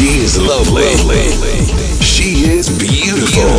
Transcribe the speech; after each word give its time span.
She 0.00 0.24
is 0.24 0.40
lovely. 0.40 0.88
She 2.00 2.48
is 2.48 2.70
beautiful. 2.70 3.52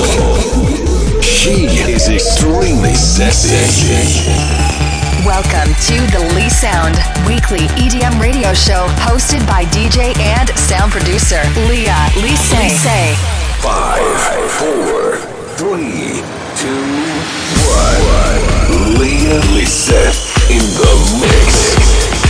She 1.21 1.69
is 1.85 2.09
extremely 2.09 2.95
sexy. 2.95 3.61
Welcome 5.23 5.69
to 5.85 6.01
the 6.09 6.33
Lee 6.33 6.49
Sound 6.49 6.97
Weekly 7.27 7.67
EDM 7.77 8.19
radio 8.19 8.55
show 8.55 8.87
hosted 9.05 9.45
by 9.45 9.65
DJ 9.65 10.17
and 10.17 10.49
sound 10.57 10.91
producer 10.91 11.43
Leah 11.69 12.09
Lise. 12.17 12.49
Lise. 12.57 13.13
Five, 13.61 14.01
four, 14.57 15.17
three, 15.61 16.25
two, 16.57 16.89
one. 17.69 18.97
Leah 18.97 19.37
Lisette 19.53 20.17
in 20.49 20.65
the 20.73 20.93
mix. 21.21 22.20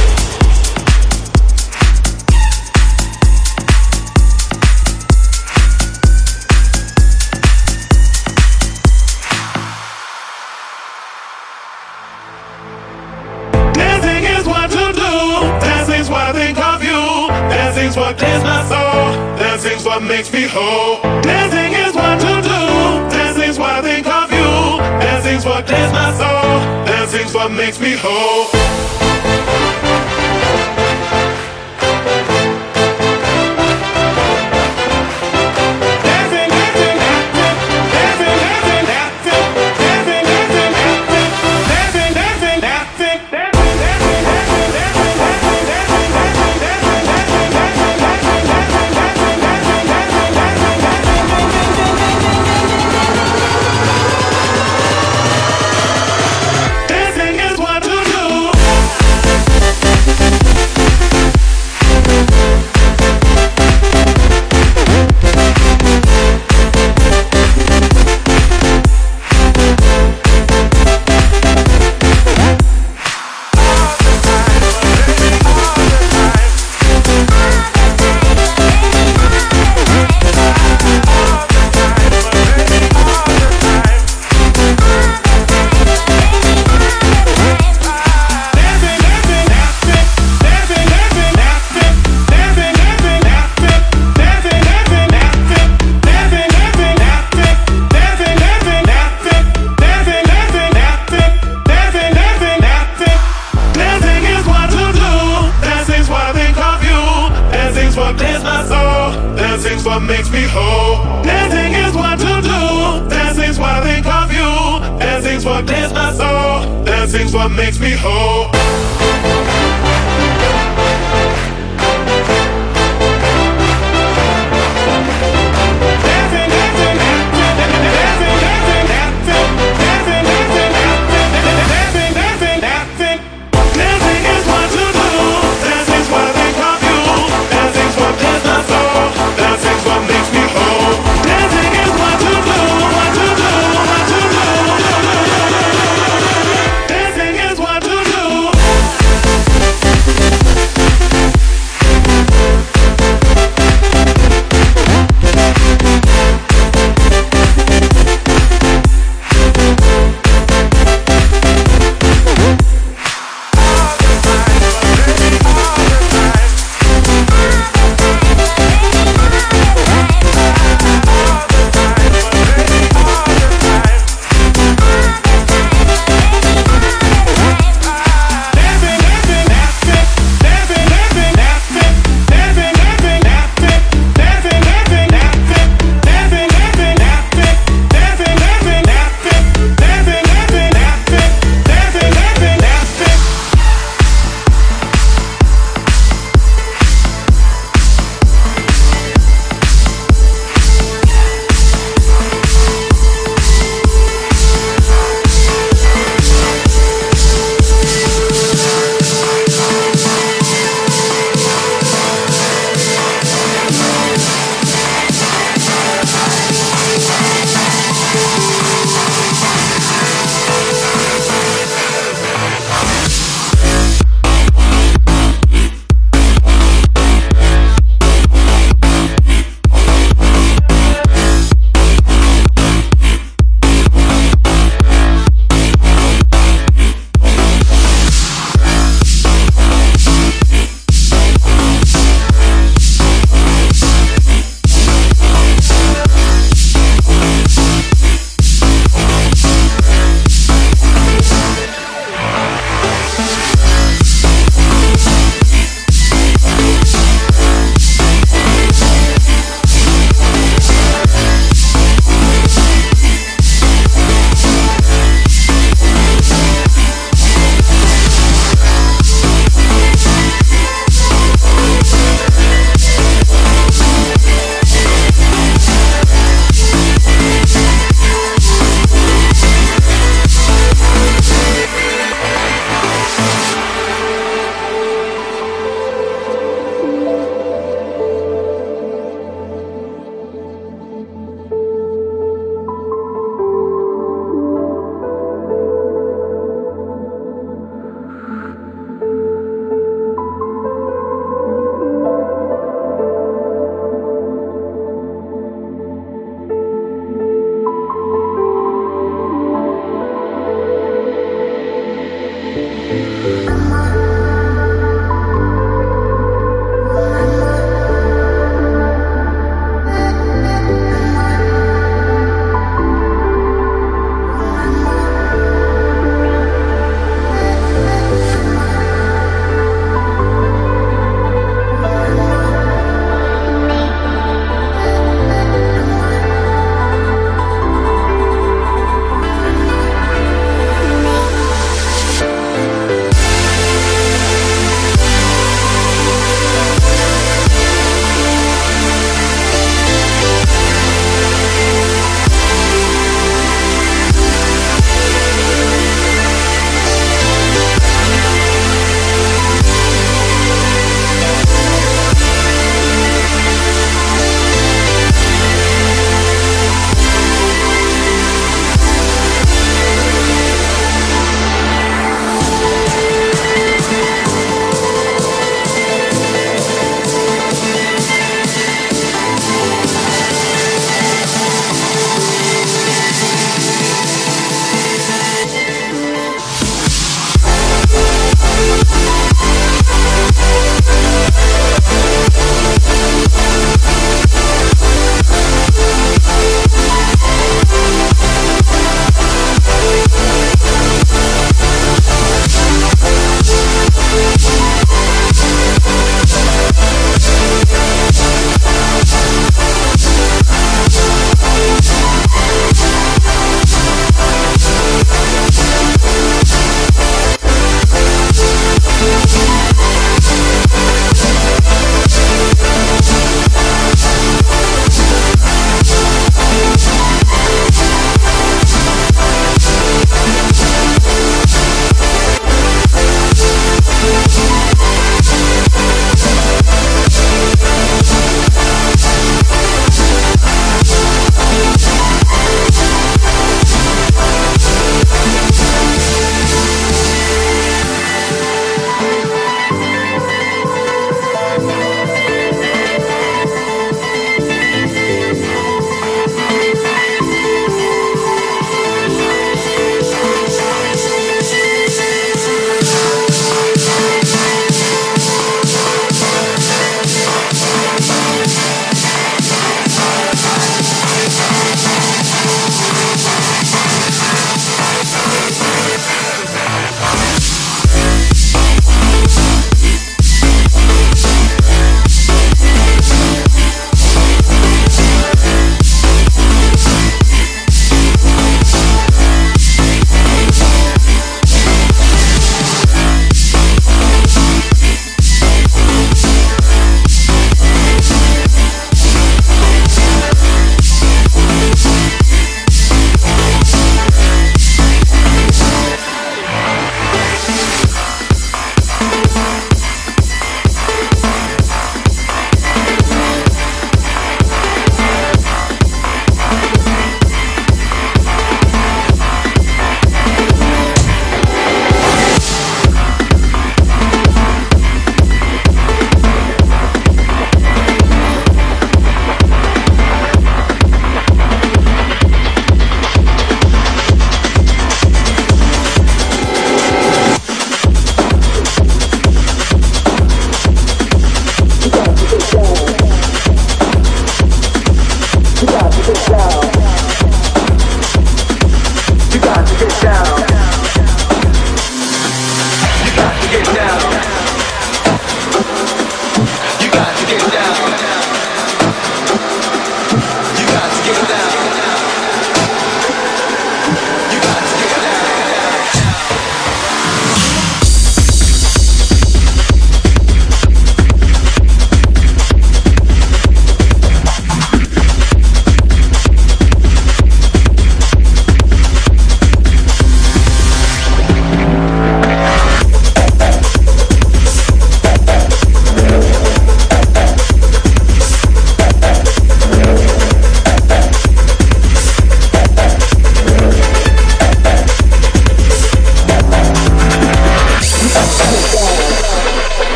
Dancing's 17.91 18.07
what 18.07 18.17
clears 18.17 18.43
my 18.43 18.63
soul. 18.69 19.37
Dancing's 19.37 19.83
what 19.83 20.01
makes 20.01 20.31
me 20.31 20.43
whole. 20.43 21.01
Dancing 21.23 21.73
is 21.73 21.93
what 21.93 22.21
to 22.21 22.41
do. 22.41 23.17
Dancing's 23.17 23.59
what 23.59 23.69
I 23.69 23.81
think 23.81 24.07
of 24.07 24.31
you. 24.31 24.79
Dancing's 25.01 25.45
what 25.45 25.67
clears 25.67 25.91
my 25.91 26.13
soul. 26.13 26.85
Dancing's 26.85 27.33
what 27.33 27.51
makes 27.51 27.81
me 27.81 27.97
whole. 27.97 29.10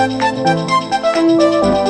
Thank 0.00 1.84
you. 1.86 1.89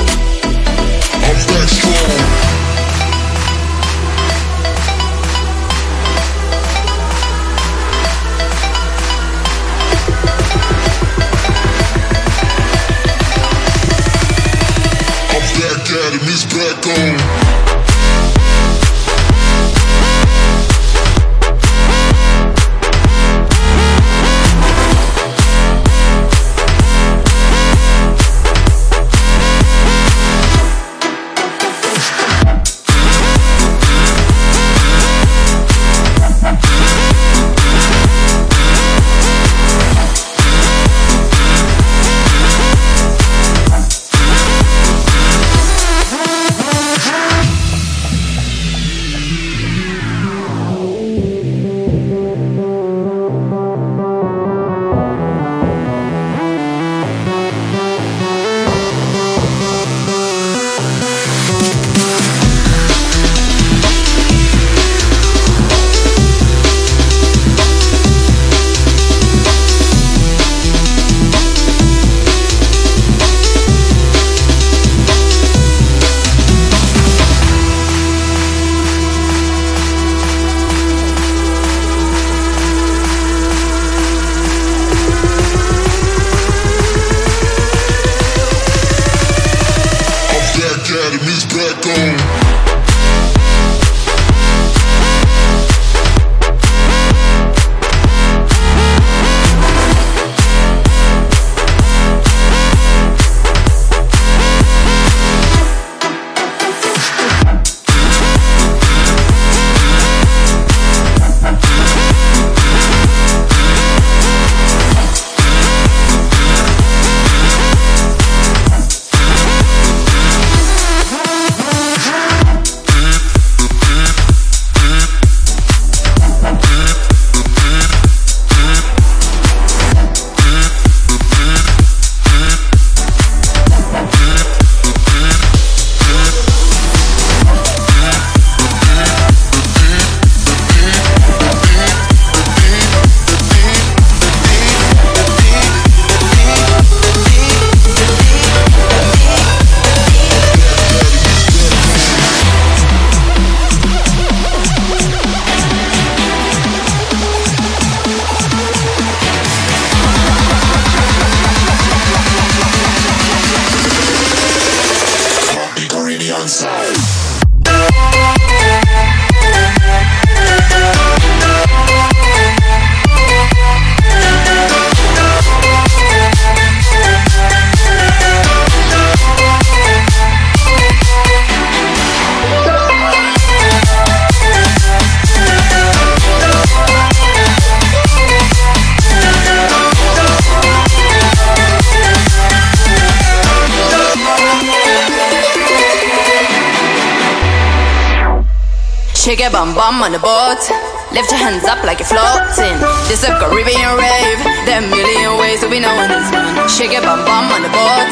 shake 206.81 206.93
your 206.93 207.01
bum 207.03 207.23
bum 207.25 207.45
on 207.53 207.61
the 207.61 207.69
boat. 207.69 208.09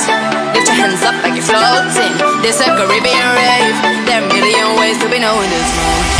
Lift 0.53 0.67
your 0.67 0.77
hands 0.77 1.01
up 1.01 1.17
like 1.23 1.33
you're 1.33 1.41
floating. 1.41 2.13
This 2.43 2.61
a 2.61 2.65
Caribbean 2.65 3.29
rave. 3.33 4.05
There 4.05 4.21
are 4.21 4.25
a 4.25 4.33
million 4.33 4.79
ways 4.79 4.99
to 4.99 5.09
be 5.09 5.17
known 5.17 5.45
as 5.45 5.69
one. 5.73 6.18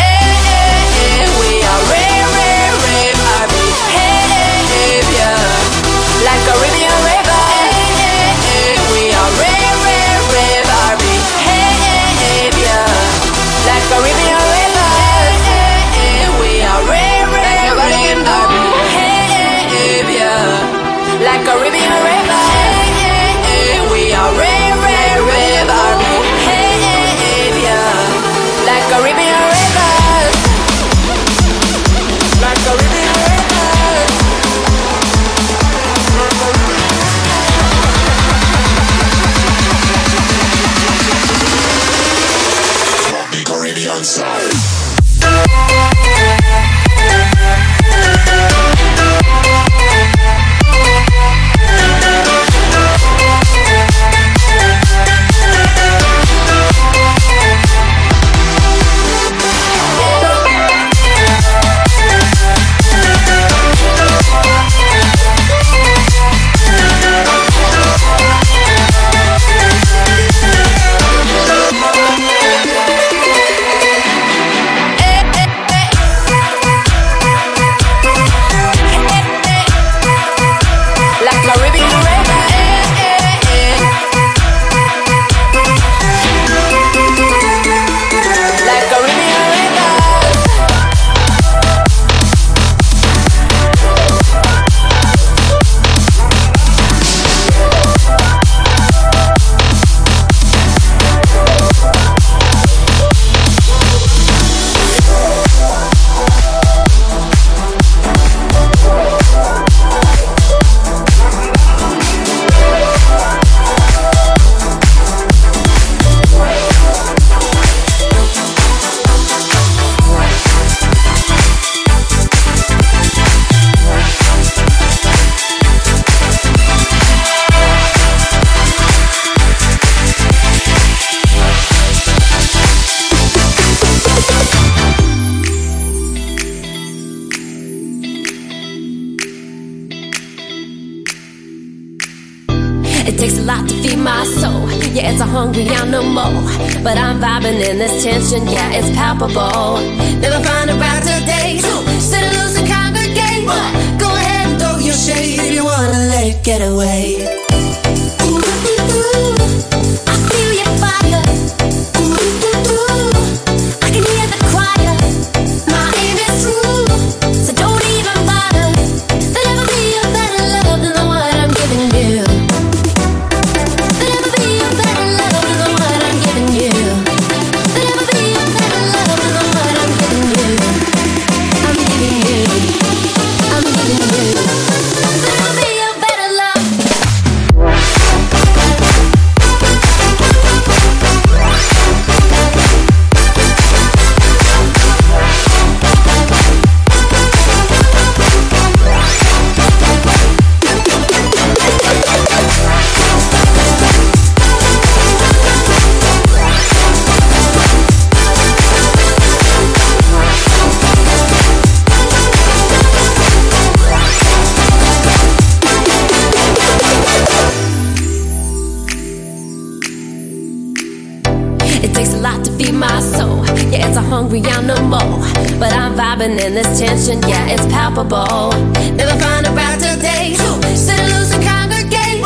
hungry 224.29 224.49
animal. 224.51 225.19
But 225.59 225.73
I'm 225.73 225.95
vibing 225.95 226.39
in 226.39 226.53
this 226.53 226.79
tension, 226.79 227.21
yeah, 227.27 227.47
it's 227.47 227.65
palpable. 227.65 228.51
Never 228.95 229.19
find 229.19 229.47
a 229.47 229.51
right 229.51 229.79
today. 229.79 230.35
Set 230.75 230.99
loose 231.09 231.33
and 231.33 231.43
congregate. 231.43 232.21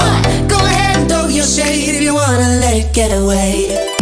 Go 0.50 0.58
ahead 0.58 0.98
and 0.98 1.10
throw 1.10 1.28
your 1.28 1.46
shade 1.46 1.96
if 1.96 2.02
you 2.02 2.14
wanna 2.14 2.60
let 2.60 2.76
it 2.76 2.94
get 2.94 3.12
away. 3.12 3.93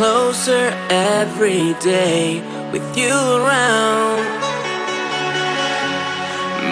Closer 0.00 0.72
every 0.88 1.74
day 1.74 2.40
with 2.72 2.96
you 2.96 3.12
around. 3.12 4.24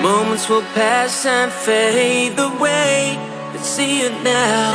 Moments 0.02 0.48
will 0.48 0.66
pass 0.72 1.26
and 1.26 1.52
fade 1.52 2.38
away, 2.38 3.18
but 3.52 3.60
see 3.60 4.00
it 4.08 4.16
now. 4.24 4.72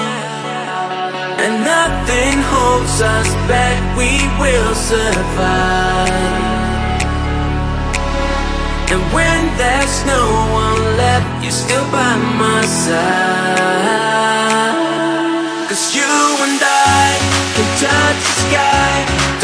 And 1.43 1.54
nothing 1.66 2.36
holds 2.54 3.01
us 3.01 3.30
back, 3.49 3.80
we 3.97 4.12
will 4.38 4.76
survive. 4.76 6.14
And 8.93 9.01
when 9.18 9.41
there's 9.58 9.97
no 10.06 10.24
one 10.64 10.80
left, 11.01 11.30
you're 11.43 11.60
still 11.66 11.88
by 11.91 12.14
my 12.43 12.62
side. 12.86 14.04
Cause 15.68 15.95
you 15.95 16.14
and 16.45 16.62
I 16.62 16.82
touch 18.14 18.26
the 18.26 18.34
sky. 18.49 19.42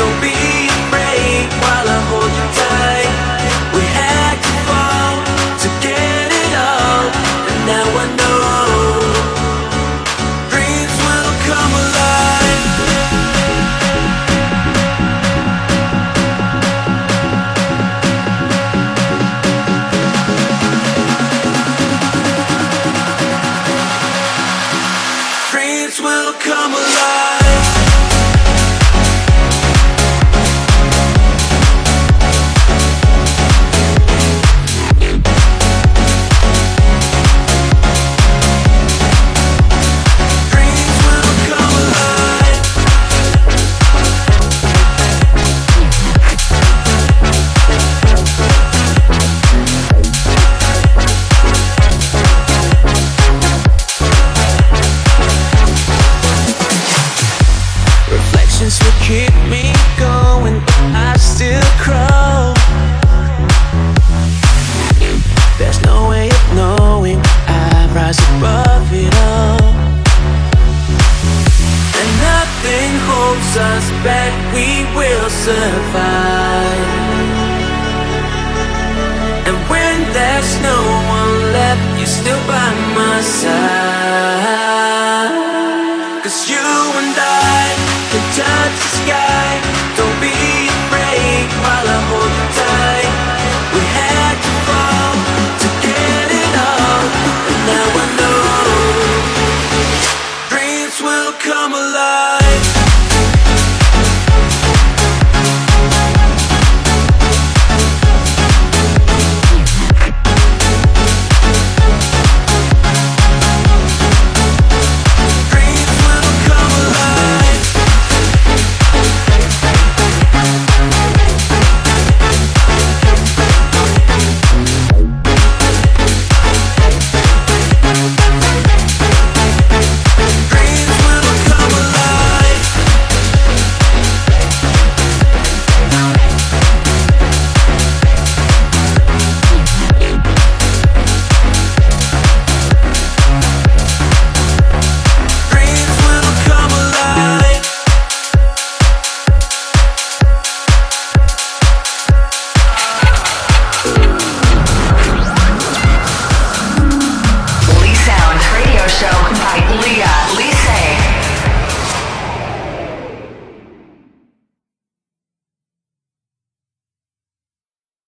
Reflections 58.60 58.84
will 58.84 59.00
keep 59.08 59.34
me 59.50 59.72
going, 59.98 60.60
but 60.60 60.92
I 60.94 61.16
still 61.16 61.64
crawl. 61.80 62.54
There's 65.58 65.82
no 65.84 66.10
way 66.10 66.28
of 66.28 66.56
knowing 66.56 67.22
I 67.48 67.90
rise 67.96 68.20
above 68.36 68.92
it 68.92 69.16
all. 69.16 69.64
And 72.00 72.10
nothing 72.20 72.92
holds 73.08 73.56
us 73.56 73.86
back, 74.04 74.34
we 74.54 74.84
will 74.94 75.30
survive. 75.30 76.88
And 79.48 79.56
when 79.70 79.96
there's 80.12 80.60
no 80.60 80.80
one 81.08 81.54
left, 81.54 81.98
you're 81.98 82.08
still 82.08 82.42
by 82.46 82.74
my 82.94 83.22
side. 83.22 83.99